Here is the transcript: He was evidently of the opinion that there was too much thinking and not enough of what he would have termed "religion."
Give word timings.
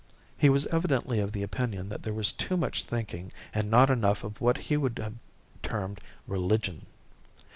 He 0.35 0.49
was 0.49 0.65
evidently 0.65 1.19
of 1.19 1.31
the 1.31 1.43
opinion 1.43 1.89
that 1.89 2.01
there 2.01 2.11
was 2.11 2.31
too 2.31 2.57
much 2.57 2.83
thinking 2.85 3.31
and 3.53 3.69
not 3.69 3.91
enough 3.91 4.23
of 4.23 4.41
what 4.41 4.57
he 4.57 4.75
would 4.75 4.97
have 4.97 5.13
termed 5.61 6.01
"religion." 6.25 6.87